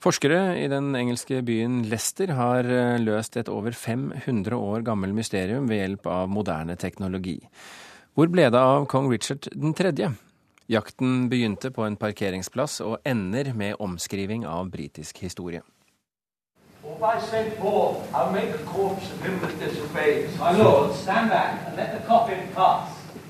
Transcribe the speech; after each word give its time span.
Forskere 0.00 0.54
i 0.56 0.64
den 0.72 0.94
engelske 0.96 1.42
byen 1.44 1.82
Leicester 1.90 2.30
har 2.32 2.64
eh, 2.64 2.96
løst 3.02 3.36
et 3.36 3.50
over 3.52 3.74
500 3.76 4.56
år 4.56 4.80
gammel 4.86 5.12
mysterium 5.12 5.66
ved 5.68 5.82
hjelp 5.82 6.06
av 6.08 6.30
moderne 6.32 6.72
teknologi. 6.80 7.36
Hvor 8.16 8.30
ble 8.32 8.46
det 8.48 8.62
av 8.64 8.86
kong 8.88 9.10
Richard 9.12 9.50
3.? 9.52 10.08
Jakten 10.72 11.28
begynte 11.28 11.68
på 11.74 11.84
en 11.84 11.98
parkeringsplass 12.00 12.78
og 12.80 12.96
ender 13.04 13.52
med 13.52 13.76
omskriving 13.76 14.46
av 14.48 14.72
britisk 14.72 15.20
historie. 15.20 15.60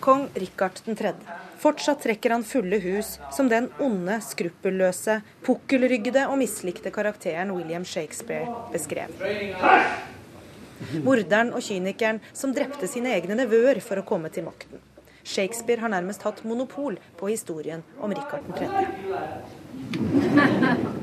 Kong 0.00 0.28
Rikard 0.34 0.80
3. 0.84 1.12
Fortsatt 1.60 2.02
trekker 2.02 2.32
han 2.32 2.44
fulle 2.44 2.78
hus 2.80 3.18
som 3.36 3.48
den 3.52 3.66
onde, 3.84 4.14
skruppelløse, 4.24 5.18
pukkelryggede 5.44 6.22
og 6.24 6.38
mislikte 6.40 6.88
karakteren 6.94 7.52
William 7.52 7.84
Shakespeare 7.84 8.48
beskrev. 8.72 9.12
Morderen 11.04 11.52
og 11.52 11.60
kynikeren 11.66 12.22
som 12.32 12.54
drepte 12.56 12.88
sine 12.88 13.12
egne 13.18 13.36
nevøer 13.42 13.82
for 13.84 14.00
å 14.00 14.06
komme 14.08 14.32
til 14.32 14.48
makten. 14.48 14.80
Shakespeare 15.20 15.84
har 15.84 15.92
nærmest 15.92 16.24
hatt 16.24 16.40
monopol 16.48 16.96
på 17.20 17.28
historien 17.28 17.84
om 18.00 18.16
Rikard 18.16 18.48
3. 18.56 18.72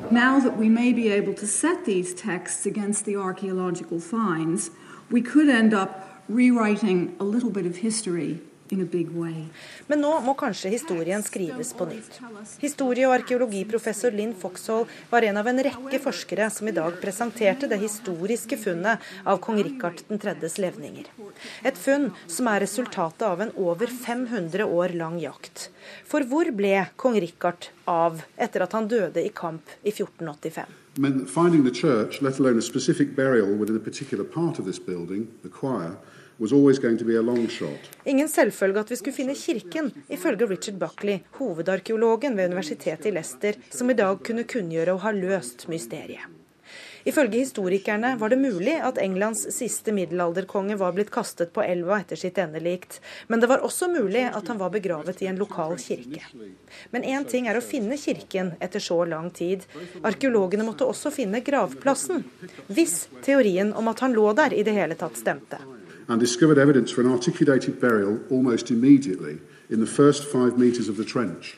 Now 0.10 0.40
that 0.40 0.58
we 0.58 0.70
may 0.70 0.92
be 0.92 1.14
able 1.14 1.36
to 1.36 1.46
set 1.46 1.86
these 1.86 2.16
texts 2.16 2.66
against 2.66 3.06
the 3.06 3.16
archaeological 3.16 4.00
finds, 4.00 4.72
we 5.12 5.22
could 5.22 5.50
end 5.50 5.74
up 5.74 6.02
rewriting 6.28 7.16
a 7.20 7.24
little 7.24 7.52
bit 7.52 7.68
of 7.68 7.78
history 7.78 8.42
men 8.72 10.02
nå 10.02 10.12
må 10.26 10.34
kanskje 10.38 10.72
historien 10.74 11.24
skrives 11.24 11.74
på 11.78 11.88
nytt. 11.90 12.20
Historie- 12.62 13.08
og 13.08 13.16
arkeologiprofessor 13.18 14.16
Linn 14.16 14.34
Foxhall 14.38 14.86
var 15.12 15.28
en 15.28 15.40
av 15.42 15.48
en 15.48 15.62
rekke 15.68 16.00
forskere 16.04 16.50
som 16.54 16.68
i 16.68 16.76
dag 16.76 16.98
presenterte 17.02 17.70
det 17.70 17.80
historiske 17.82 18.60
funnet 18.62 19.04
av 19.24 19.40
kong 19.44 19.62
Rikard 19.64 20.04
3.s 20.10 20.58
levninger. 20.64 21.08
Et 21.64 21.78
funn 21.78 22.10
som 22.28 22.50
er 22.52 22.64
resultatet 22.66 23.28
av 23.28 23.42
en 23.42 23.54
over 23.56 23.88
500 23.88 24.66
år 24.66 24.96
lang 24.98 25.20
jakt. 25.22 25.70
For 26.08 26.26
hvor 26.28 26.52
ble 26.56 26.88
kong 27.00 27.20
Rikard 27.22 27.70
av 27.88 28.22
etter 28.36 28.66
at 28.66 28.76
han 28.76 28.90
døde 28.92 29.24
i 29.24 29.32
kamp 29.34 29.78
i 29.84 29.94
1485? 29.94 30.84
Men 30.98 31.26
finding 31.28 31.64
the 31.64 31.72
church, 31.72 32.22
let 32.22 32.40
alone 32.40 32.58
a 32.58 32.62
specific 32.62 33.16
burial 33.16 33.54
within 33.54 33.76
a 33.76 33.80
particular 33.80 34.24
part 34.24 34.58
of 34.60 34.66
this 34.66 34.80
building, 34.80 35.28
the 35.44 35.50
choir, 35.50 35.96
Ingen 38.06 38.30
selvfølge 38.30 38.84
at 38.84 38.92
vi 38.92 38.98
skulle 39.00 39.18
finne 39.18 39.36
kirken, 39.38 39.92
ifølge 40.14 40.50
Richard 40.50 40.78
Buckley, 40.82 41.24
hovedarkeologen 41.40 42.38
ved 42.38 42.52
universitetet 42.52 43.10
i 43.10 43.16
Leicester, 43.16 43.58
som 43.74 43.90
i 43.90 43.98
dag 43.98 44.22
kunne 44.26 44.46
kunngjøre 44.46 44.94
å 44.94 45.02
ha 45.02 45.14
løst 45.16 45.66
mysteriet. 45.72 46.34
Ifølge 47.08 47.40
historikerne 47.40 48.18
var 48.20 48.34
det 48.34 48.38
mulig 48.42 48.74
at 48.84 48.98
Englands 49.00 49.46
siste 49.56 49.94
middelalderkonge 49.96 50.76
var 50.76 50.92
blitt 50.92 51.12
kastet 51.14 51.54
på 51.56 51.64
elva 51.64 52.02
etter 52.02 52.20
sitt 52.20 52.38
endelikt, 52.44 53.00
men 53.32 53.40
det 53.40 53.48
var 53.48 53.64
også 53.64 53.88
mulig 53.94 54.26
at 54.28 54.52
han 54.52 54.60
var 54.60 54.74
begravet 54.74 55.24
i 55.24 55.30
en 55.32 55.40
lokal 55.40 55.78
kirke. 55.80 56.26
Men 56.92 57.08
én 57.08 57.24
ting 57.32 57.48
er 57.48 57.56
å 57.56 57.64
finne 57.64 57.96
kirken 58.02 58.52
etter 58.60 58.84
så 58.84 59.00
lang 59.08 59.32
tid. 59.32 59.64
Arkeologene 60.04 60.68
måtte 60.68 60.90
også 60.90 61.14
finne 61.16 61.40
gravplassen, 61.40 62.28
hvis 62.68 63.06
teorien 63.24 63.72
om 63.72 63.88
at 63.88 64.04
han 64.04 64.18
lå 64.18 64.28
der 64.36 64.52
i 64.52 64.68
det 64.68 64.76
hele 64.76 65.00
tatt 65.00 65.16
stemte 65.24 65.64
and 66.08 66.20
discovered 66.20 66.58
evidence 66.58 66.92
for 66.92 67.02
an 67.02 67.12
articulated 67.12 67.80
burial 67.80 68.20
almost 68.30 68.72
immediately 68.72 69.38
in 69.70 69.80
the 69.80 69.92
first 69.92 70.24
five 70.24 70.58
meters 70.58 70.90
of 70.90 70.98
the 70.98 71.04
trench. 71.04 71.58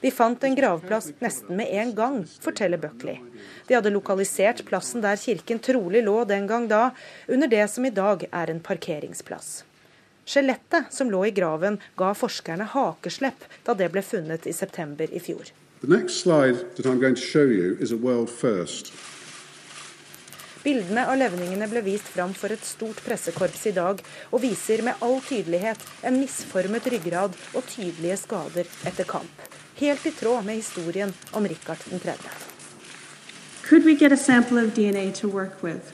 Vi 0.00 0.10
fant 0.10 0.44
en 0.44 0.54
gravplass 0.54 1.12
nesten 1.18 1.56
med 1.56 1.66
en 1.70 1.94
gang, 1.94 2.26
forteller 2.40 2.78
Buckley. 2.78 3.16
De 3.66 3.74
hadde 3.74 3.90
lokalisert 3.90 4.64
plassen 4.68 5.00
der 5.00 5.16
kirken 5.16 5.58
trolig 5.58 6.02
lå 6.04 6.24
den 6.24 6.46
gang 6.46 6.68
da, 6.68 6.90
under 7.28 7.48
det 7.48 7.64
som 7.70 7.84
i 7.84 7.90
dag 7.90 8.26
er 8.30 8.52
en 8.52 8.60
parkeringsplass. 8.60 9.64
Skjelettet 10.26 10.92
som 10.92 11.10
lå 11.10 11.24
i 11.26 11.30
graven, 11.30 11.78
ga 11.96 12.12
forskerne 12.14 12.68
hakeslepp 12.74 13.46
da 13.64 13.74
det 13.78 13.88
ble 13.94 14.02
funnet 14.02 14.46
i 14.46 14.52
september 14.52 15.10
i 15.10 15.22
fjor. 15.22 15.52
The 15.80 15.88
next 15.88 16.20
slide 16.20 16.76
that 16.76 16.86
I'm 16.86 17.00
going 17.00 17.14
to 17.14 17.20
show 17.20 17.46
you 17.46 17.76
is 17.80 17.92
a 17.92 17.96
world 17.96 18.28
first. 18.28 18.92
Bildene 20.66 21.04
av 21.06 21.14
levningene 21.14 21.68
ble 21.70 21.78
vist 21.86 22.08
fram 22.10 22.32
for 22.34 22.50
et 22.50 22.64
stort 22.66 22.98
pressekorps 23.06 23.68
i 23.70 23.72
dag, 23.76 24.00
og 24.34 24.40
viser 24.42 24.80
med 24.82 24.98
all 25.06 25.20
tydelighet 25.22 25.84
en 26.08 26.18
misformet 26.18 26.88
ryggrad 26.90 27.36
og 27.52 27.68
tydelige 27.70 28.16
skader 28.24 28.66
etter 28.90 29.06
kamp. 29.06 29.44
Helt 29.78 30.08
i 30.10 30.12
tråd 30.18 30.42
med 30.48 30.58
historien 30.58 31.14
om 31.38 31.46
Rikard 31.46 31.86
3. 31.86 32.16
Could 33.68 33.84
we 33.84 33.94
get 33.94 34.10
a 34.10 34.16
sample 34.16 34.58
of 34.58 34.74
DNA 34.74 35.12
to 35.20 35.28
work 35.28 35.62
with? 35.62 35.92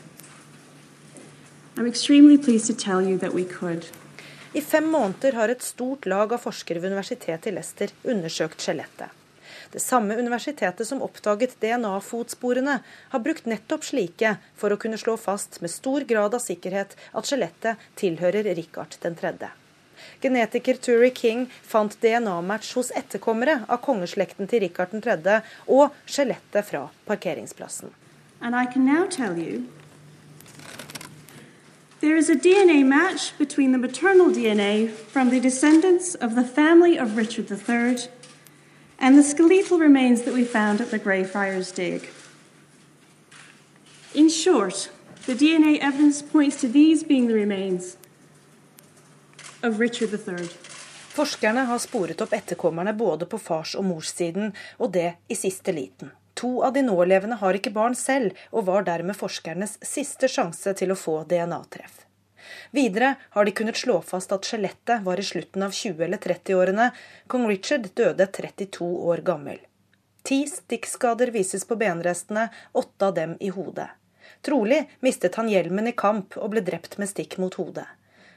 I'm 1.76 1.86
extremely 1.86 2.38
pleased 2.38 2.66
to 2.66 2.74
tell 2.74 3.02
you 3.02 3.18
that 3.18 3.34
we 3.34 3.44
could. 3.44 3.84
I 4.54 4.60
fem 4.60 4.88
måneder 4.88 5.32
har 5.32 5.48
et 5.48 5.62
stort 5.62 6.06
lag 6.06 6.32
av 6.32 6.48
forskere 6.48 6.80
ved 6.80 6.92
universitetet 6.92 7.52
i 7.52 7.58
Leicester 7.58 7.92
undersøkt 8.04 8.64
skjelettet. 8.64 9.21
Det 9.72 9.80
samme 9.80 10.16
universitetet 10.16 10.86
som 10.86 11.00
oppdaget 11.02 11.54
DNA-fotsporene, 11.60 12.78
har 13.08 13.20
brukt 13.24 13.46
nettopp 13.48 13.86
slike 13.88 14.34
for 14.56 14.74
å 14.74 14.76
kunne 14.76 14.98
slå 15.00 15.16
fast 15.16 15.62
med 15.64 15.72
stor 15.72 16.04
grad 16.04 16.36
av 16.36 16.44
sikkerhet 16.44 16.92
at 17.16 17.28
skjelettet 17.28 17.80
tilhører 17.96 18.52
Richard 18.52 18.98
3. 19.00 19.48
Genetiker 20.20 20.76
Turi 20.76 21.10
King 21.16 21.46
fant 21.64 21.96
DNA-match 22.04 22.74
hos 22.76 22.92
etterkommere 23.00 23.62
av 23.64 23.80
kongeslekten 23.86 24.50
til 24.50 24.66
Richard 24.66 24.92
3. 24.92 25.40
og 25.66 25.96
skjelettet 26.04 26.68
fra 26.68 26.90
parkeringsplassen. 27.08 27.96
And 28.42 28.54
I 28.54 28.66
can 28.66 28.84
now 28.84 29.06
tell 29.06 29.38
you 29.38 29.64
There 32.00 32.16
is 32.16 32.28
a 32.28 32.34
DNA 32.34 32.82
match 32.82 33.32
between 33.38 33.70
the 33.70 33.78
maternal 33.78 34.28
DNA 34.28 34.90
from 34.90 35.30
the 35.30 35.38
descendants 35.40 36.16
of 36.16 36.34
the 36.34 36.44
family 36.44 36.98
of 36.98 37.16
Richard 37.16 37.48
III 37.48 38.10
and 39.02 39.18
the 39.18 39.22
skeletal 39.22 39.78
remains 39.78 40.22
that 40.22 40.32
we 40.32 40.44
found 40.44 40.80
at 40.80 40.90
the 40.90 40.98
Greyfriars 40.98 41.72
Dig. 41.72 42.08
In 44.14 44.30
short, 44.30 44.90
the 45.26 45.34
DNA 45.34 45.78
evidence 45.80 46.22
points 46.22 46.60
to 46.60 46.68
these 46.68 47.02
being 47.02 47.26
the 47.26 47.34
remains 47.34 47.96
of 49.62 49.80
Richard 49.80 50.12
III. 50.12 50.48
Forskerne 51.12 51.64
har 51.66 51.78
sporet 51.78 52.20
opp 52.20 52.32
etterkommerne 52.32 52.92
både 52.92 53.26
på 53.26 53.38
fars- 53.38 53.74
og 53.74 53.84
morssiden, 53.84 54.54
og 54.78 54.92
det 54.92 55.14
i 55.28 55.34
siste 55.34 55.72
liten. 55.72 56.14
To 56.34 56.62
av 56.62 56.72
de 56.72 56.82
nålevende 56.86 57.36
har 57.42 57.58
ikke 57.58 57.74
barn 57.74 57.94
selv, 57.98 58.38
og 58.52 58.66
var 58.70 58.86
dermed 58.86 59.18
forskernes 59.18 59.76
siste 59.82 60.30
sjanse 60.30 60.72
til 60.78 60.94
å 60.94 60.96
få 60.96 61.18
DNA-treff. 61.28 62.06
Videre 62.70 63.14
har 63.36 63.44
de 63.44 63.54
kunnet 63.56 63.76
slå 63.76 64.00
fast 64.06 64.32
at 64.32 64.46
skjelettet 64.48 65.02
var 65.06 65.20
i 65.20 65.26
slutten 65.26 65.62
av 65.62 65.74
20- 65.76 66.04
eller 66.06 66.18
30-årene. 66.18 66.90
Kong 67.26 67.48
Richard 67.48 67.88
døde 67.94 68.26
32 68.26 68.88
år 69.12 69.24
gammel. 69.26 69.58
Ti 70.22 70.44
stikkskader 70.46 71.32
vises 71.34 71.64
på 71.66 71.76
benrestene, 71.76 72.48
åtte 72.72 73.06
av 73.06 73.14
dem 73.14 73.34
i 73.40 73.50
hodet. 73.50 73.88
Trolig 74.42 74.84
mistet 75.00 75.34
han 75.34 75.50
hjelmen 75.50 75.90
i 75.90 75.96
kamp 75.96 76.36
og 76.38 76.54
ble 76.54 76.62
drept 76.66 76.98
med 76.98 77.10
stikk 77.10 77.38
mot 77.42 77.54
hodet. 77.58 77.86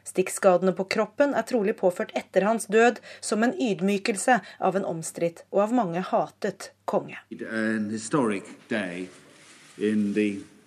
Stikkskadene 0.05 0.73
på 0.77 0.85
kroppen 0.85 1.33
er 1.33 1.45
trolig 1.49 1.73
påført 1.79 2.11
etter 2.17 2.45
hans 2.45 2.67
død 2.69 2.99
som 3.25 3.43
en 3.43 3.55
ydmykelse 3.57 4.37
av 4.61 4.77
en 4.77 4.85
omstridt 4.85 5.41
og 5.49 5.63
av 5.65 5.73
mange 5.73 6.03
hatet 6.05 6.69
konge. 6.85 7.17
En 7.33 7.89
historisk 7.89 8.51
dag 8.69 9.07
i 9.81 9.91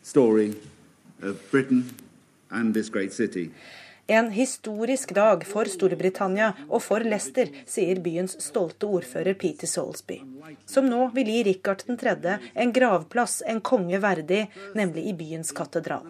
historien 0.03 0.57
av 1.23 1.39
Britain 1.53 1.85
en 4.09 4.31
historisk 4.33 5.11
dag 5.15 5.43
for 5.45 5.69
Storbritannia 5.69 6.55
og 6.71 6.81
for 6.81 7.05
Leicester, 7.05 7.51
sier 7.69 7.99
byens 8.01 8.39
stolte 8.41 8.89
ordfører 8.89 9.37
Peter 9.37 9.69
Soulsby, 9.69 10.17
som 10.65 10.89
nå 10.89 11.11
vil 11.13 11.29
gi 11.29 11.43
Rikard 11.51 11.85
3. 11.85 12.15
en 12.55 12.73
gravplass 12.73 13.43
en 13.53 13.61
konge 13.61 14.01
verdig, 14.01 14.47
nemlig 14.75 15.11
i 15.11 15.13
byens 15.19 15.53
katedral. 15.53 16.07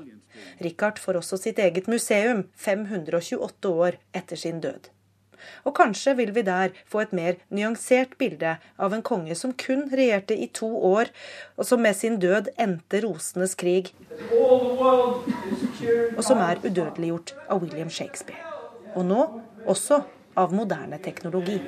Rikard 0.63 1.03
får 1.03 1.19
også 1.19 1.41
sitt 1.43 1.59
eget 1.59 1.91
museum 1.91 2.45
528 2.55 3.75
år 3.75 3.99
etter 4.15 4.39
sin 4.39 4.63
død. 4.63 4.93
Og 5.67 5.75
kanskje 5.75 6.15
vil 6.19 6.31
vi 6.35 6.43
der 6.47 6.75
få 6.87 7.03
et 7.03 7.13
mer 7.15 7.39
nyansert 7.51 8.15
bilde 8.19 8.57
av 8.79 8.95
en 8.95 9.03
konge 9.03 9.35
som 9.39 9.55
kun 9.59 9.89
regjerte 9.91 10.39
i 10.39 10.47
to 10.55 10.71
år, 10.71 11.11
og 11.59 11.67
som 11.67 11.83
med 11.83 11.99
sin 11.99 12.19
død 12.23 12.53
endte 12.59 13.03
rosenes 13.03 13.59
krig, 13.59 13.91
og 16.17 16.23
som 16.25 16.41
er 16.43 16.61
udødeliggjort 16.65 17.35
av 17.49 17.63
William 17.63 17.91
Shakespeare. 17.91 18.41
Og 18.97 19.05
nå 19.07 19.21
også 19.69 20.01
av 20.39 20.55
moderne 20.55 20.99
teknologi. 21.03 21.59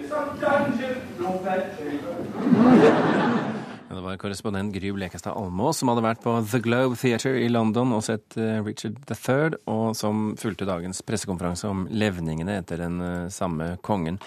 Det 3.91 4.05
var 4.05 4.19
korrespondent 4.23 4.73
Gry 4.75 4.93
Blekestad 4.95 5.35
Almås 5.35 5.81
som 5.81 5.91
hadde 5.91 6.05
vært 6.07 6.23
på 6.23 6.37
The 6.47 6.61
Globe 6.62 6.99
Theatre 7.01 7.35
i 7.43 7.49
London 7.51 7.97
og 7.97 8.05
sett 8.07 8.37
eh, 8.39 8.61
Richard 8.62 9.01
III, 9.11 9.59
og 9.71 9.97
som 9.99 10.31
fulgte 10.39 10.69
dagens 10.69 11.03
pressekonferanse 11.06 11.69
om 11.69 11.89
levningene 11.91 12.61
etter 12.63 12.85
den 12.85 13.03
eh, 13.03 13.29
samme 13.35 13.75
kongen. 13.83 14.21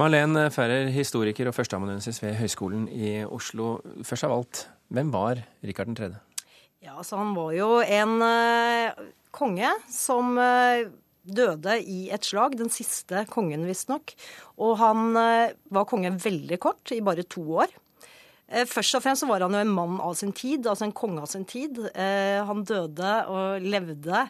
Marlen 0.00 0.36
Ferrer, 0.52 0.88
historiker 0.92 1.48
og 1.48 1.56
førsteamanuensis 1.56 2.20
ved 2.22 2.38
Høgskolen 2.38 2.86
i 2.88 3.18
Oslo. 3.24 3.74
Først 4.08 4.28
av 4.28 4.36
alt, 4.38 4.66
Hvem 4.92 5.08
var 5.12 5.38
Rikard 5.64 5.94
3.? 5.96 6.31
Ja, 6.82 6.98
så 7.06 7.16
Han 7.16 7.34
var 7.34 7.52
jo 7.54 7.68
en 7.78 8.16
uh, 8.18 9.10
konge 9.30 9.68
som 9.86 10.34
uh, 10.34 10.88
døde 11.22 11.76
i 11.78 12.08
et 12.10 12.26
slag. 12.26 12.56
Den 12.58 12.72
siste 12.74 13.22
kongen, 13.30 13.62
visstnok. 13.68 14.10
Og 14.58 14.74
han 14.80 15.14
uh, 15.14 15.54
var 15.70 15.86
konge 15.86 16.10
veldig 16.18 16.58
kort, 16.62 16.90
i 16.90 16.98
bare 17.04 17.22
to 17.22 17.44
år. 17.62 17.78
Først 18.68 18.98
og 18.98 19.00
fremst 19.00 19.24
var 19.24 19.40
han 19.40 19.54
jo 19.54 19.62
en 19.64 19.70
mann 19.72 19.94
av 20.04 20.12
sin 20.18 20.34
tid, 20.36 20.66
altså 20.68 20.84
en 20.84 20.92
konge 20.92 21.22
av 21.22 21.28
sin 21.30 21.46
tid. 21.48 21.78
Han 21.96 22.66
døde 22.68 23.12
og 23.32 23.64
levde 23.64 24.26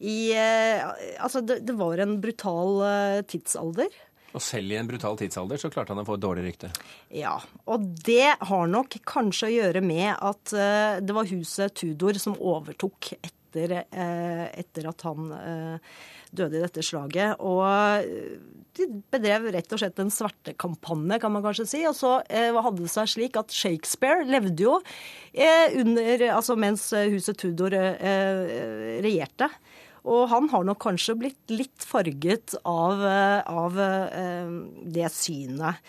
i 0.00 0.32
Altså, 0.32 1.42
det 1.44 1.74
var 1.76 2.00
en 2.00 2.14
brutal 2.22 2.80
tidsalder. 3.28 3.92
Og 4.34 4.42
selv 4.44 4.72
i 4.72 4.78
en 4.80 4.88
brutal 4.88 5.16
tidsalder 5.20 5.60
så 5.60 5.70
klarte 5.72 5.94
han 5.94 6.02
å 6.02 6.06
få 6.08 6.18
et 6.18 6.24
dårlig 6.24 6.44
rykte. 6.48 6.72
Ja, 7.14 7.38
og 7.70 7.86
det 8.06 8.34
har 8.48 8.68
nok 8.70 8.98
kanskje 9.08 9.48
å 9.48 9.54
gjøre 9.54 9.82
med 9.84 10.12
at 10.14 10.52
uh, 10.56 10.98
det 11.00 11.16
var 11.16 11.30
huset 11.30 11.76
Tudor 11.78 12.18
som 12.20 12.36
overtok 12.36 13.14
etter, 13.16 13.78
uh, 13.86 14.44
etter 14.52 14.90
at 14.90 15.06
han 15.06 15.30
uh, 15.32 16.02
døde 16.36 16.58
i 16.58 16.64
dette 16.66 16.84
slaget. 16.84 17.40
Og 17.40 17.56
de 18.76 18.88
bedrev 19.14 19.48
rett 19.54 19.72
og 19.72 19.80
slett 19.80 20.02
en 20.02 20.12
svertekampanje, 20.12 21.20
kan 21.22 21.32
man 21.32 21.44
kanskje 21.46 21.68
si. 21.70 21.80
Og 21.88 21.96
så 21.96 22.18
hadde 22.28 22.82
det 22.82 22.92
seg 22.92 23.08
slik 23.14 23.38
at 23.40 23.54
Shakespeare 23.54 24.26
levde 24.28 24.66
jo 24.66 24.74
under, 25.80 26.26
altså 26.34 26.58
mens 26.60 26.90
huset 26.92 27.40
Tudor 27.40 27.72
regjerte. 27.72 29.48
Og 30.06 30.26
han 30.30 30.50
har 30.52 30.66
nok 30.66 30.80
kanskje 30.84 31.16
blitt 31.18 31.52
litt 31.52 31.86
farget 31.86 32.54
av, 32.62 33.02
eh, 33.02 33.40
av 33.50 33.80
eh, 33.82 34.52
det 34.96 35.10
synet 35.14 35.82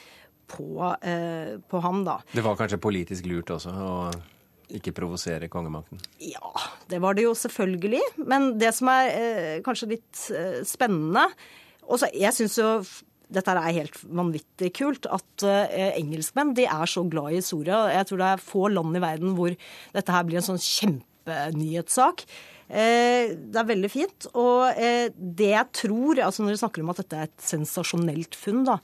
på, 0.50 0.70
eh, 1.02 1.58
på, 1.70 1.84
ham, 1.84 2.02
da. 2.08 2.18
Det 2.34 2.46
var 2.46 2.58
kanskje 2.60 2.82
politisk 2.82 3.28
lurt 3.30 3.54
også 3.54 3.74
å 3.74 3.94
ikke 4.78 4.92
provosere 4.96 5.48
kongemakten? 5.52 6.02
Ja, 6.20 6.52
det 6.92 7.00
var 7.04 7.16
det 7.16 7.24
jo 7.28 7.36
selvfølgelig. 7.38 8.02
Men 8.28 8.58
det 8.60 8.74
som 8.76 8.90
er 8.92 9.62
kanskje 9.64 9.94
litt 9.94 10.24
spennende 10.68 11.30
også, 11.88 12.10
Jeg 12.12 12.36
syns 12.36 12.58
jo 12.60 12.72
dette 13.34 13.52
er 13.52 13.76
helt 13.76 13.98
vanvittig 14.04 14.72
kult. 14.78 15.08
At 15.12 15.46
eh, 15.48 15.96
engelskmenn 16.00 16.56
de 16.58 16.68
er 16.68 16.90
så 16.90 17.04
glad 17.10 17.36
i 17.36 17.44
Soria. 17.44 17.86
Jeg 17.94 18.10
tror 18.10 18.22
det 18.24 18.30
er 18.32 18.44
få 18.44 18.68
land 18.72 18.98
i 18.98 19.04
verden 19.04 19.36
hvor 19.38 19.56
dette 19.96 20.16
her 20.16 20.28
blir 20.28 20.42
en 20.42 20.48
sånn 20.48 20.64
kjempenyhetssak. 20.64 22.24
Eh, 22.68 23.36
det 23.38 23.62
er 23.62 23.70
veldig 23.70 23.92
fint. 23.92 24.30
Og 24.36 24.68
eh, 24.74 25.12
det 25.16 25.54
jeg 25.54 25.74
tror, 25.84 26.24
altså 26.26 26.44
når 26.44 26.56
vi 26.56 26.64
snakker 26.64 26.84
om 26.84 26.92
at 26.94 27.04
dette 27.04 27.22
er 27.22 27.30
et 27.30 27.48
sensasjonelt 27.48 28.38
funn, 28.38 28.66
da, 28.68 28.80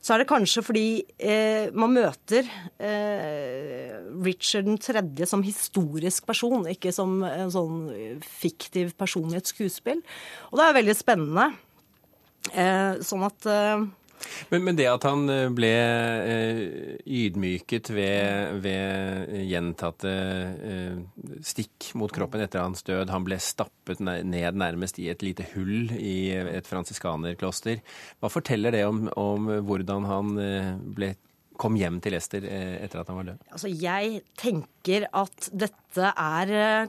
så 0.00 0.14
er 0.14 0.22
det 0.22 0.30
kanskje 0.30 0.62
fordi 0.64 0.84
eh, 1.20 1.68
man 1.76 1.92
møter 1.92 2.46
eh, 2.80 3.98
Richard 4.24 4.70
3. 4.80 5.02
som 5.28 5.44
historisk 5.44 6.24
person, 6.28 6.64
ikke 6.72 6.92
som 6.96 7.18
en 7.26 7.52
sånn 7.52 7.82
fiktiv 8.24 8.94
person 9.00 9.28
i 9.28 9.36
et 9.38 9.50
skuespill. 9.50 10.00
Og 10.50 10.60
det 10.60 10.66
er 10.66 10.78
veldig 10.80 10.96
spennende. 10.96 11.50
Eh, 12.56 12.96
sånn 13.04 13.26
at 13.26 13.44
eh, 13.52 13.82
men, 14.50 14.64
men, 14.64 14.76
det 14.78 14.86
at 14.90 15.04
han 15.08 15.24
eh, 15.32 15.46
ble 15.54 15.70
eh, 15.70 16.60
ydmyket 17.04 17.90
ved, 17.94 18.60
ved 18.64 19.32
gjentatte 19.48 20.12
eh, 20.72 21.00
stikk 21.46 21.90
mot 22.00 22.12
kroppen 22.14 22.44
etter 22.44 22.64
hans 22.64 22.84
død, 22.86 23.10
han 23.12 23.26
ble 23.26 23.40
stappet 23.42 24.02
ned 24.04 24.60
nærmest 24.60 25.00
i 25.02 25.08
et 25.12 25.24
lite 25.26 25.46
hull 25.54 25.90
i 25.96 26.30
et 26.36 26.68
fransiskanerkloster, 26.68 27.82
hva 28.20 28.30
forteller 28.32 28.76
det 28.76 28.84
om, 28.88 29.06
om 29.18 29.50
hvordan 29.66 30.08
han 30.08 30.38
ble 30.96 31.14
kom 31.60 31.74
hjem 31.76 31.98
til 32.00 32.14
Ester 32.16 32.44
etter 32.48 33.02
at 33.02 33.10
han 33.10 33.18
var 33.18 33.26
død? 33.32 33.42
Altså, 33.52 33.68
jeg 33.68 34.22
tenker 34.40 35.04
at 35.12 35.50
dette 35.52 36.12
er 36.14 36.88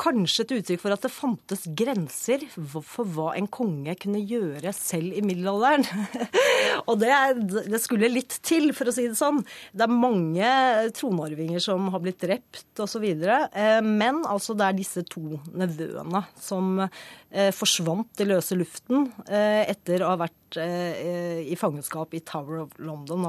kanskje 0.00 0.44
et 0.44 0.54
uttrykk 0.56 0.82
for 0.82 0.94
at 0.94 1.04
det 1.04 1.12
fantes 1.12 1.66
grenser 1.76 2.44
for 2.54 3.08
hva 3.14 3.34
en 3.38 3.48
konge 3.52 3.94
kunne 4.00 4.22
gjøre 4.24 4.72
selv 4.76 5.16
i 5.16 5.22
middelalderen. 5.24 5.84
og 6.88 7.00
det, 7.02 7.12
det, 7.68 7.80
skulle 7.82 8.10
litt 8.12 8.38
til, 8.46 8.70
for 8.76 8.90
å 8.90 8.94
si 8.94 9.08
det 9.10 9.18
sånn. 9.18 9.42
Det 9.76 9.86
er 9.86 9.92
mange 9.92 10.52
tronarvinger 10.96 11.62
som 11.62 11.90
har 11.92 12.04
blitt 12.04 12.22
drept 12.22 12.82
osv. 12.82 13.04
Eh, 13.04 13.80
men 13.84 14.22
altså 14.24 14.56
det 14.56 14.68
er 14.68 14.80
disse 14.80 15.04
to 15.10 15.40
nevøene 15.50 16.24
som 16.40 16.80
eh, 16.84 17.50
forsvant 17.56 18.24
i 18.24 18.28
løse 18.30 18.58
luften 18.58 19.10
eh, 19.28 19.68
etter 19.68 20.04
å 20.04 20.14
ha 20.14 20.22
vært 20.24 20.36
i 20.50 21.54
fangenskap 21.54 22.16
i 22.18 22.20
Tower 22.26 22.64
of 22.64 22.72
London. 22.82 23.28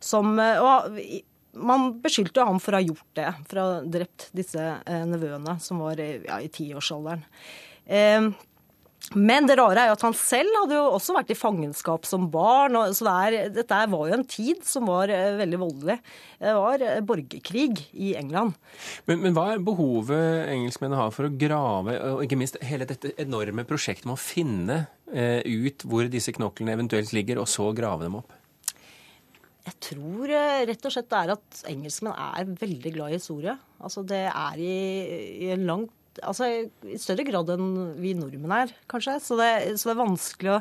Som, 0.00 0.38
og 0.40 0.94
man 1.52 1.90
beskyldte 2.02 2.46
ham 2.46 2.60
for 2.62 2.74
å 2.74 2.80
ha 2.80 2.86
gjort 2.86 3.18
det, 3.18 3.28
for 3.48 3.60
å 3.60 3.66
ha 3.66 3.82
drept 3.84 4.30
disse 4.36 4.62
eh, 4.62 5.04
nevøene 5.08 5.58
som 5.62 5.82
var 5.84 6.00
ja, 6.00 6.40
i 6.40 6.48
tiårsalderen. 6.52 7.26
Eh, 7.86 8.32
men 9.18 9.48
det 9.48 9.56
rare 9.58 9.82
er 9.82 9.88
jo 9.90 9.96
at 9.96 10.04
han 10.06 10.14
selv 10.16 10.54
hadde 10.60 10.76
jo 10.76 10.82
også 10.94 11.16
vært 11.16 11.32
i 11.34 11.36
fangenskap 11.36 12.06
som 12.06 12.28
barn. 12.32 12.78
Så 12.94 13.04
det 13.04 13.14
er, 13.26 13.48
dette 13.58 13.80
var 13.92 14.08
jo 14.08 14.16
en 14.16 14.24
tid 14.24 14.62
som 14.64 14.86
var 14.88 15.12
eh, 15.12 15.34
veldig 15.40 15.60
voldelig. 15.60 15.98
Det 16.40 16.54
var 16.56 16.84
eh, 16.86 17.00
borgerkrig 17.04 17.82
i 17.92 18.14
England. 18.18 18.54
Men, 19.10 19.24
men 19.26 19.36
hva 19.36 19.50
er 19.52 19.64
behovet 19.64 20.52
engelskmennene 20.54 21.02
har 21.02 21.12
for 21.14 21.28
å 21.28 21.34
grave, 21.34 21.98
og 22.14 22.24
ikke 22.24 22.38
minst 22.40 22.60
hele 22.64 22.88
dette 22.88 23.12
enorme 23.20 23.66
prosjektet 23.68 24.08
med 24.08 24.16
å 24.16 24.22
finne 24.22 24.84
ut 25.12 25.82
hvor 25.84 26.06
disse 26.08 26.32
knoklene 26.32 26.72
eventuelt 26.72 27.10
ligger, 27.12 27.42
og 27.42 27.50
så 27.50 27.66
grave 27.76 28.06
dem 28.06 28.14
opp? 28.22 28.32
Jeg 29.62 29.78
tror 29.86 30.30
eh, 30.34 30.64
rett 30.66 30.86
og 30.88 30.94
slett 30.94 31.10
det 31.12 31.18
er 31.20 31.32
at 31.36 31.64
engelskmenn 31.70 32.14
er 32.18 32.54
veldig 32.58 32.94
glad 32.96 33.12
i 33.12 33.18
historie. 33.18 33.54
Altså 33.82 34.02
det 34.06 34.24
er 34.26 34.62
i, 34.62 34.78
i 35.46 35.52
en 35.56 35.68
langt 35.68 35.98
Altså 36.20 36.44
i 36.44 36.98
større 37.00 37.24
grad 37.24 37.48
enn 37.54 37.68
vi 37.96 38.10
nordmenn 38.12 38.52
er, 38.52 38.72
kanskje. 38.84 39.14
Så 39.24 39.38
det, 39.38 39.46
så 39.80 39.88
det, 39.88 39.92
er 39.94 40.02
vanskelig 40.02 40.50
å 40.52 40.58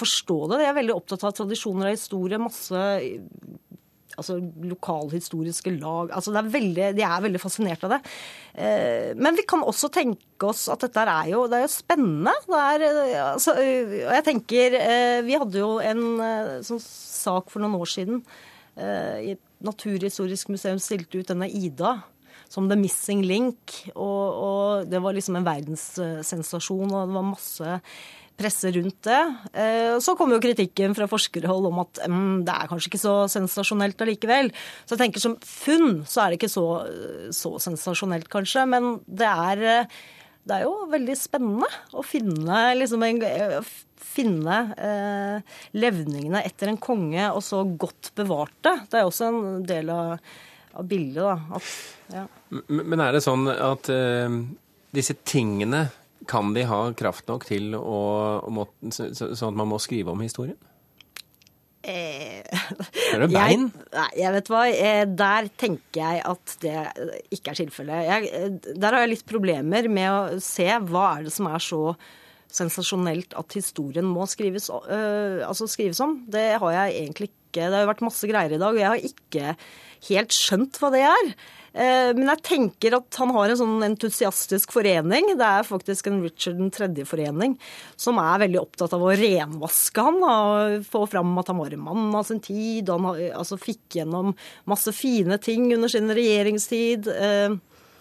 forstå 0.00 0.38
det. 0.50 0.58
Jeg 0.64 0.72
er 0.72 0.78
veldig 0.80 0.96
opptatt 0.96 1.22
av 1.28 1.36
tradisjoner 1.38 1.86
og 1.86 1.94
historie. 1.94 2.40
Masse 2.42 2.80
altså 4.18 4.36
lokalhistoriske 4.68 5.72
lag 5.78 6.12
altså 6.16 6.34
er 6.36 6.50
veldig, 6.52 6.90
De 6.98 7.06
er 7.06 7.24
veldig 7.24 7.40
fascinert 7.42 7.86
av 7.86 7.96
det. 7.96 8.00
Eh, 8.58 9.14
men 9.16 9.38
vi 9.38 9.46
kan 9.48 9.64
også 9.64 9.90
tenke 9.94 10.50
oss 10.50 10.66
at 10.72 10.84
dette 10.84 11.06
er 11.06 11.32
jo, 11.32 11.46
det 11.48 11.60
er 11.60 11.64
jo 11.64 11.72
spennende. 11.72 12.34
Det 12.48 12.60
er, 12.60 12.86
altså, 13.24 13.56
og 13.56 14.14
jeg 14.18 14.26
tenker 14.26 14.78
Vi 15.26 15.40
hadde 15.40 15.62
jo 15.62 15.72
en 15.82 16.04
sånn 16.66 16.82
sak 16.82 17.50
for 17.52 17.62
noen 17.62 17.78
år 17.78 17.90
siden. 17.90 18.22
Eh, 18.78 19.16
I 19.26 19.34
et 19.34 19.44
naturhistorisk 19.64 20.52
museum 20.52 20.78
stilte 20.82 21.18
ut 21.18 21.30
denne 21.32 21.48
Ida 21.50 21.98
som 22.48 22.68
The 22.68 22.78
Missing 22.78 23.24
Link. 23.28 23.74
Og, 23.94 24.38
og 24.48 24.88
det 24.90 25.02
var 25.04 25.16
liksom 25.16 25.38
en 25.38 25.48
verdenssensasjon, 25.48 26.88
og 26.88 27.10
det 27.10 27.18
var 27.18 27.28
masse 27.32 27.76
presse 28.38 28.70
rundt 28.76 29.00
det. 29.08 29.22
Eh, 29.58 29.96
så 30.02 30.14
kom 30.18 30.30
jo 30.30 30.42
kritikken 30.42 30.94
fra 30.94 31.08
forskerhold 31.10 31.66
om 31.72 31.82
at 31.82 32.04
mm, 32.06 32.44
det 32.46 32.54
er 32.54 32.70
kanskje 32.70 32.92
ikke 32.92 33.02
så 33.02 33.16
sensasjonelt 33.32 34.04
allikevel. 34.04 34.52
Så 34.84 34.94
jeg 34.94 35.02
tenker 35.02 35.24
som 35.24 35.34
funn 35.42 36.04
så 36.06 36.22
er 36.22 36.30
det 36.30 36.38
ikke 36.38 36.52
så, 36.52 36.68
så 37.34 37.56
sensasjonelt, 37.62 38.30
kanskje. 38.30 38.64
Men 38.70 38.96
det 39.06 39.26
er, 39.28 39.90
det 40.46 40.60
er 40.60 40.68
jo 40.68 40.88
veldig 40.92 41.18
spennende 41.18 41.68
å 41.92 42.06
finne 42.06 42.62
liksom 42.78 43.04
en 43.08 43.22
finne 44.18 44.58
eh, 44.78 45.56
levningene 45.78 46.42
etter 46.46 46.70
en 46.70 46.80
konge 46.80 47.28
og 47.30 47.42
så 47.44 47.62
godt 47.78 48.12
bevarte. 48.18 48.78
Det 48.90 49.00
er 49.00 49.08
også 49.08 49.28
en 49.28 49.66
del 49.66 49.90
av, 49.94 50.16
av 50.74 50.88
bildet, 50.88 51.22
da. 51.22 51.58
At, 51.58 51.72
ja. 52.14 52.26
Men 52.68 53.04
er 53.04 53.16
det 53.16 53.24
sånn 53.24 53.48
at 53.52 53.90
uh, 53.92 54.38
disse 54.94 55.16
tingene 55.28 55.88
kan 56.28 56.52
de 56.52 56.64
ha 56.68 56.80
kraft 56.98 57.28
nok 57.30 57.46
til 57.48 57.72
å, 57.78 58.00
å 58.44 58.66
Sånn 58.92 59.32
at 59.32 59.56
man 59.56 59.70
må 59.70 59.78
skrive 59.80 60.12
om 60.12 60.20
historien? 60.20 60.58
Eh, 61.88 62.42
er 63.14 63.22
det 63.22 63.28
bein? 63.32 63.68
Jeg, 63.70 63.90
nei, 63.94 64.08
jeg 64.18 64.34
vet 64.34 64.50
hva. 64.52 64.62
Eh, 64.68 65.02
der 65.08 65.48
tenker 65.60 66.00
jeg 66.02 66.22
at 66.26 66.54
det 66.64 66.76
ikke 67.34 67.54
er 67.54 67.60
tilfellet. 67.62 68.72
Der 68.74 68.92
har 68.92 69.04
jeg 69.04 69.14
litt 69.14 69.28
problemer 69.28 69.88
med 69.88 70.08
å 70.10 70.40
se 70.42 70.66
hva 70.90 71.06
er 71.14 71.28
det 71.28 71.34
som 71.34 71.48
er 71.48 71.64
så 71.64 71.82
sensasjonelt 72.48 73.36
at 73.36 73.56
historien 73.58 74.06
må 74.08 74.24
skrives, 74.28 74.70
øh, 74.72 75.44
altså 75.44 75.68
skrives, 75.68 76.00
om. 76.00 76.22
Det 76.32 76.46
har 76.60 76.74
jeg 76.74 77.02
egentlig 77.02 77.28
ikke. 77.30 77.66
Det 77.68 77.74
har 77.76 77.84
jo 77.84 77.92
vært 77.92 78.06
masse 78.06 78.28
greier 78.28 78.54
i 78.56 78.60
dag, 78.60 78.72
og 78.74 78.80
jeg 78.80 78.88
har 78.88 79.08
ikke 79.10 79.54
helt 80.08 80.34
skjønt 80.34 80.78
hva 80.80 80.92
det 80.94 81.04
er. 81.08 81.32
Uh, 81.78 82.10
men 82.16 82.30
jeg 82.32 82.42
tenker 82.46 82.96
at 82.96 83.18
han 83.20 83.30
har 83.36 83.52
en 83.52 83.60
sånn 83.60 83.84
entusiastisk 83.86 84.72
forening. 84.74 85.34
Det 85.38 85.46
er 85.46 85.68
faktisk 85.68 86.08
en 86.08 86.22
Richard 86.24 86.62
3.-forening 86.74 87.58
som 88.00 88.18
er 88.22 88.44
veldig 88.46 88.62
opptatt 88.62 88.96
av 88.96 89.04
å 89.04 89.14
renvaske 89.18 90.06
han. 90.08 90.18
Og 90.24 90.88
få 90.88 91.04
fram 91.12 91.36
at 91.42 91.52
han 91.52 91.60
var 91.60 91.76
en 91.76 91.86
mann 91.90 92.08
av 92.18 92.26
sin 92.28 92.42
tid. 92.44 92.90
Han 92.90 93.10
altså, 93.12 93.60
fikk 93.60 94.00
gjennom 94.00 94.34
masse 94.70 94.94
fine 94.96 95.38
ting 95.44 95.68
under 95.76 95.92
sin 95.92 96.10
regjeringstid. 96.10 97.10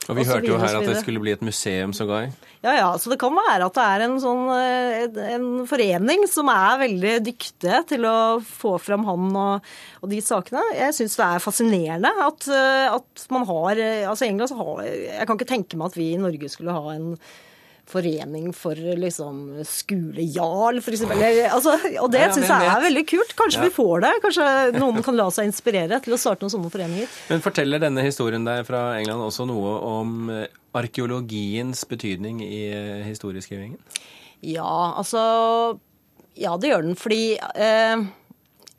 Og 0.08 0.16
vi 0.16 0.24
og 0.24 0.30
hørte 0.32 0.48
jo 0.48 0.60
her 0.62 0.78
at 0.80 0.86
det 0.88 1.00
skulle 1.02 1.22
bli 1.24 1.34
et 1.36 1.44
museum 1.44 1.94
sågar. 1.96 2.30
Ja, 2.64 2.74
ja, 2.78 2.88
så 3.00 3.12
det 3.12 3.20
kan 3.22 3.36
være 3.36 3.68
at 3.68 3.76
det 3.76 3.88
er 3.88 4.04
en 4.06 4.16
sånn 4.24 4.46
eh, 4.56 5.20
en 5.36 5.48
forening 5.68 6.24
som 6.32 6.52
er 6.52 6.80
veldig 6.86 7.16
dyktige 7.26 7.82
til 7.92 8.08
å 8.08 8.18
få 8.40 8.78
fram 8.82 9.04
han 9.08 9.28
og, 9.36 9.68
og 10.02 10.12
de 10.12 10.22
sakene. 10.24 10.64
Jeg 10.78 10.96
syns 10.96 11.18
det 11.20 11.28
er 11.28 11.44
fascinerende 11.44 12.14
at, 12.24 12.48
eh, 12.48 12.86
at 12.96 13.28
man 13.36 13.48
har 13.50 13.84
eh, 13.84 14.06
Altså 14.08 14.28
England 14.28 14.52
så 14.52 14.58
har 14.62 14.86
Jeg 14.86 15.28
kan 15.28 15.38
ikke 15.38 15.50
tenke 15.50 15.80
meg 15.80 15.92
at 15.92 16.00
vi 16.00 16.12
i 16.14 16.22
Norge 16.22 16.50
skulle 16.54 16.76
ha 16.76 16.96
en 16.96 17.12
forening 17.88 18.50
for 18.56 18.76
liksom 18.76 19.38
skolejarl, 19.64 20.82
eksempel. 20.84 21.22
Altså, 21.48 21.76
og 22.02 22.12
det 22.12 22.20
Ja, 22.26 22.30
syns 22.36 22.50
jeg 22.52 22.68
er 22.68 22.82
veldig 22.84 23.04
kult. 23.08 23.32
Kanskje 23.40 23.62
Ja. 23.62 23.64
vi 23.64 23.74
får 23.78 24.02
det. 24.04 24.12
Kanskje 24.26 24.48
noen 24.80 25.04
kan 25.04 25.16
la 25.16 25.30
seg 25.32 25.48
inspirere 25.48 26.02
til 26.04 26.14
å 26.14 26.20
starte 26.20 26.44
noen 26.44 26.52
sånne 26.52 26.72
foreninger. 26.74 27.08
Men 27.30 27.42
forteller 27.42 27.80
denne 27.80 28.04
historien 28.04 28.44
der 28.44 28.64
fra 28.68 28.98
England 29.00 29.24
også 29.24 29.48
noe 29.48 29.74
om 29.88 30.30
eh, 30.30 30.48
arkeologiens 30.76 31.86
betydning 31.88 32.42
i 32.44 32.62
eh, 32.74 33.04
historieskrivingen? 33.08 33.80
Ja, 34.44 34.94
altså 34.98 35.80
Ja, 36.38 36.56
det 36.58 36.70
gjør 36.70 36.84
den. 36.84 36.96
Fordi 36.96 37.38
eh, 37.56 38.04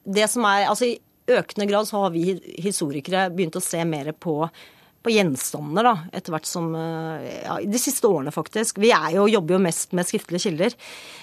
det 0.06 0.28
som 0.30 0.44
er 0.44 0.68
Altså 0.68 0.84
i 0.92 0.98
økende 1.28 1.66
grad 1.68 1.88
så 1.88 2.04
har 2.04 2.10
vi 2.14 2.38
historikere 2.62 3.30
begynt 3.34 3.56
å 3.58 3.62
se 3.64 3.82
mer 3.84 4.12
på 4.12 4.48
på 5.04 5.12
gjenstander, 5.14 5.86
da, 5.86 5.94
etter 6.12 6.34
hvert 6.34 6.48
som 6.48 6.72
eh, 6.76 7.42
ja, 7.44 7.58
De 7.62 7.80
siste 7.80 8.08
årene, 8.08 8.32
faktisk. 8.34 8.80
Vi 8.82 8.90
er 8.94 9.12
jo, 9.14 9.28
jobber 9.30 9.56
jo 9.56 9.64
mest 9.68 9.94
med 9.96 10.08
skriftlige 10.08 10.48
kilder. 10.48 10.74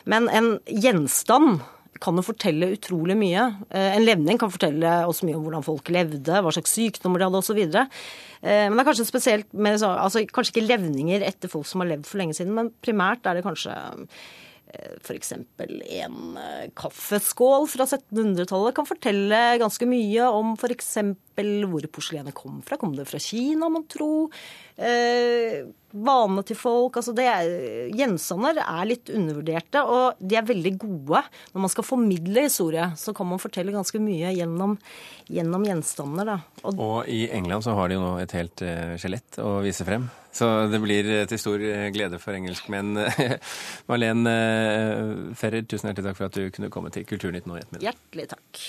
Men 0.10 0.30
en 0.32 0.52
gjenstand 0.70 1.60
kan 2.04 2.18
jo 2.20 2.26
fortelle 2.28 2.74
utrolig 2.76 3.16
mye. 3.20 3.50
Eh, 3.70 3.98
En 3.98 4.06
levning 4.06 4.40
kan 4.42 4.52
fortelle 4.52 4.96
oss 5.10 5.24
mye 5.28 5.38
om 5.38 5.44
hvordan 5.46 5.66
folk 5.68 5.92
levde, 5.94 6.40
hva 6.40 6.56
slags 6.56 6.76
sykdommer 6.76 7.22
de 7.22 7.30
hadde 7.30 7.44
osv. 7.44 7.62
Men 8.46 8.76
det 8.76 8.82
er 8.84 8.86
kanskje 8.86 9.08
spesielt 9.08 9.48
med 9.58 9.80
altså, 9.82 10.22
Kanskje 10.30 10.52
ikke 10.54 10.68
levninger 10.68 11.24
etter 11.26 11.50
folk 11.50 11.66
som 11.66 11.82
har 11.82 11.96
levd 11.96 12.06
for 12.06 12.22
lenge 12.22 12.36
siden, 12.38 12.54
men 12.54 12.68
primært 12.84 13.26
er 13.26 13.40
det 13.40 13.46
kanskje 13.48 13.74
F.eks. 14.74 15.32
en 15.32 16.38
eh, 16.42 16.68
kaffeskål 16.78 17.68
fra 17.70 17.86
1700-tallet 17.86 18.76
kan 18.76 18.88
fortelle 18.90 19.42
ganske 19.62 19.88
mye 19.90 20.28
om 20.34 20.56
f.eks. 20.58 20.92
hvor 21.70 21.88
porselenet 21.94 22.36
kom 22.38 22.62
fra. 22.66 22.80
Kom 22.82 22.96
det 22.98 23.08
fra 23.10 23.22
Kina, 23.22 23.70
mon 23.72 23.86
tro? 23.92 24.28
Eh, 24.76 25.64
vanene 25.96 26.44
til 26.48 26.58
folk. 26.60 27.00
Altså 27.00 27.14
det 27.16 27.26
er, 27.30 27.54
gjenstander 27.96 28.60
er 28.64 28.90
litt 28.90 29.12
undervurderte, 29.14 29.84
og 29.86 30.20
de 30.20 30.40
er 30.40 30.48
veldig 30.48 30.74
gode. 30.82 31.24
Når 31.54 31.66
man 31.66 31.74
skal 31.74 31.88
formidle 31.88 32.46
historie, 32.48 32.90
så 33.00 33.14
kan 33.16 33.30
man 33.30 33.42
fortelle 33.42 33.76
ganske 33.76 34.02
mye 34.04 34.34
gjennom, 34.36 34.78
gjennom 35.32 35.66
gjenstander. 35.68 36.34
Da. 36.34 36.38
Og 36.66 36.84
Og 36.86 37.10
i 37.12 37.26
England 37.32 37.66
så 37.66 37.76
har 37.78 37.90
de 37.90 37.98
jo 37.98 38.04
nå 38.04 38.14
et 38.22 38.36
helt 38.38 38.62
eh, 38.66 38.96
skjelett 39.02 39.40
å 39.44 39.58
vise 39.66 39.88
frem. 39.88 40.10
Så 40.36 40.48
det 40.68 40.82
blir 40.84 41.08
eh, 41.08 41.28
til 41.32 41.40
stor 41.40 41.62
eh, 41.64 41.90
glede 41.96 42.20
for 42.20 42.36
engelskmenn. 42.36 42.98
Marlen 43.90 44.28
eh, 44.28 45.14
Ferrer, 45.40 45.64
tusen 45.64 45.92
hjertelig 45.92 46.10
takk 46.10 46.20
for 46.20 46.28
at 46.28 46.40
du 46.40 46.50
kunne 46.56 46.72
komme 46.74 46.92
til 46.92 47.08
Kulturnytt 47.08 47.48
nå 47.48 47.56
i 47.56 47.64
ettermiddag. 47.64 47.88
hjertelig 47.88 48.28
takk. 48.36 48.66